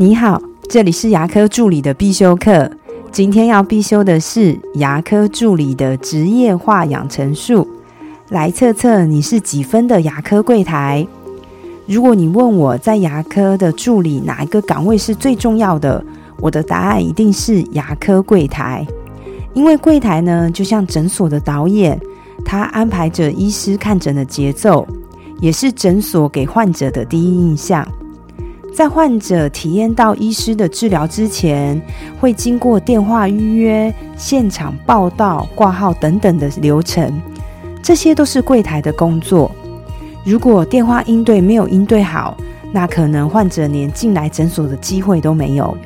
[0.00, 2.70] 你好，这里是牙科助理的必修课。
[3.12, 7.68] 今天要必修的是牙科助理的职业化养成术。
[8.30, 11.06] 来测测你是几分的牙科柜台。
[11.84, 16.02] 如果你问我在牙科的助理哪一个岗位是最重要的，
[16.38, 18.86] 我的答案一定是牙科柜台。
[19.52, 22.00] 因为柜台呢，就像诊所的导演，
[22.42, 24.88] 他安排着医师看诊的节奏，
[25.40, 27.86] 也是诊所给患者的第一印象。
[28.74, 31.80] 在患者体验到医师的治疗之前，
[32.18, 37.20] 会经过电话预约、现场报到、挂号等等的流程，
[37.82, 39.50] 这些都是柜台的工作。
[40.24, 42.36] 如果电话应对没有应对好，
[42.72, 45.76] 那可能患者连进来诊所的机会都没有。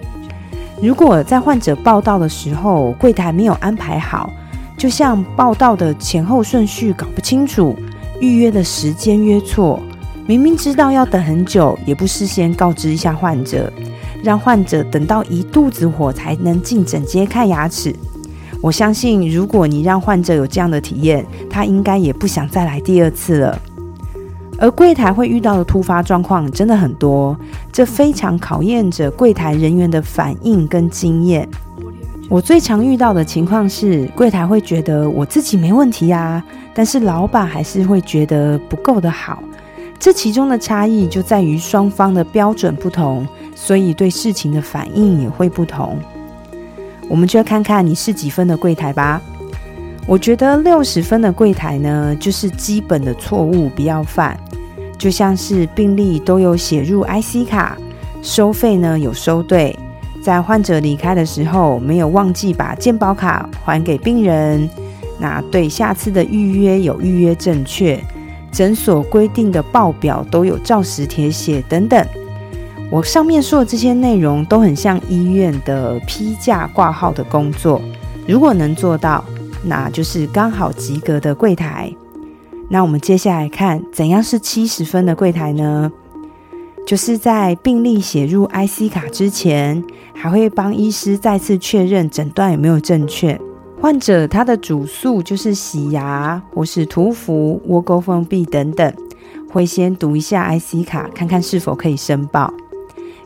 [0.80, 4.30] 如果在患者报到的时候，柜台没有安排好，
[4.76, 7.74] 就像报到的前后顺序搞不清楚，
[8.20, 9.80] 预约的时间约错。
[10.26, 13.70] 明明知道要等很久，也不事先告知一下患者，
[14.22, 17.94] 让患者等到一肚子火才能进诊间看牙齿。
[18.62, 23.60] 我相信，如果你让患者有这样的体验，他应该也不想再来第二次了。
[24.58, 27.36] 而柜台会遇到的突发状况真的很多，
[27.70, 31.46] 这非常考验着柜台人员的反应跟经验。
[32.30, 39.42] 我最常遇到的情况是，柜台会觉得我自己没问题啊，但是老板还是会觉得不够的好。
[39.98, 45.98] 这其中的差异就在于双方的标准不同，所以对事情的反应也会不同。
[47.08, 49.20] 我们就看看你是几分的柜台吧。
[50.06, 54.38] 我觉得六十分的柜台呢，就是基本的错误不要犯，
[54.98, 57.78] 就像是病历都有写入 IC 卡，
[58.20, 59.74] 收费呢有收对，
[60.22, 64.68] 在患者离开的时候没有忘记把健保卡还给病人，
[65.18, 67.98] 那对下次的预约有预约正确。
[68.54, 72.06] 诊所规定的报表都有照实填写等等，
[72.88, 77.82] 我上面说的这些内容都很像医院的批价挂号的工作。
[78.28, 79.24] 如果能做到，
[79.64, 81.92] 那就是刚好及格的柜台。
[82.68, 85.90] 那我们接下来看怎样是七十分的柜台呢？
[86.86, 89.82] 就是在病历写入 IC 卡之前，
[90.14, 93.40] 还会帮医师再次确认诊断有没有正确。
[93.84, 98.90] 患者他的主诉就是洗牙或是涂氟、窝沟封闭等等，
[99.50, 102.50] 会先读一下 IC 卡，看看是否可以申报，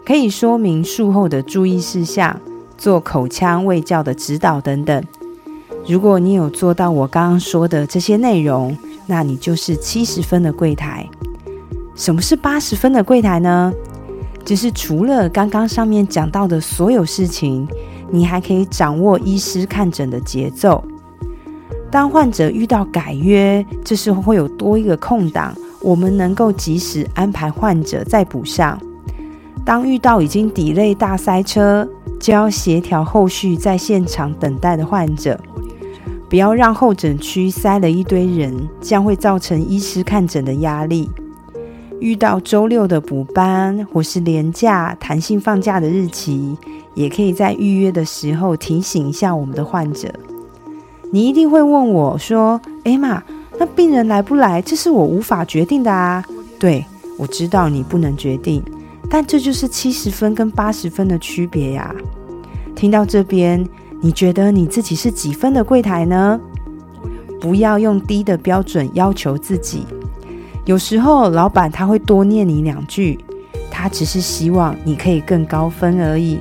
[0.04, 2.40] 可以说明术后的注意事项，
[2.76, 5.00] 做口腔卫教的指导等等。
[5.86, 8.76] 如果你有做到我刚刚说的这些内容，
[9.06, 11.08] 那你就是七十分的柜台。
[11.94, 13.72] 什么是八十分的柜台呢？
[14.44, 17.64] 就是除了刚刚上面讲到的所有事情。
[18.10, 20.82] 你还可以掌握医师看诊的节奏。
[21.90, 28.78] 当患者遇到改约，这时候会有多一个空档，我们能够及时安排患者再补上。
[29.64, 31.88] 当遇到已经抵累大塞车，
[32.20, 35.38] 就要协调后续在现场等待的患者，
[36.28, 41.10] 不要让候诊区塞了一堆人，将会造成医师看诊的压力。
[42.00, 46.56] 遇到周六的补班或是连假、弹性放假的日期。
[46.98, 50.12] 也可以在预约的时候提醒一下我们的患者。
[51.12, 53.22] 你一定会问我说：“哎妈，
[53.56, 56.24] 那病人来不来，这是我无法决定的啊。”
[56.58, 56.84] 对，
[57.16, 58.60] 我知道你不能决定，
[59.08, 61.94] 但这就是七十分跟八十分的区别呀。
[62.74, 63.64] 听到这边，
[64.00, 66.40] 你觉得你自己是几分的柜台呢？
[67.40, 69.86] 不要用低的标准要求自己。
[70.64, 73.18] 有时候老板他会多念你两句，
[73.70, 76.40] 他只是希望你可以更高分而已。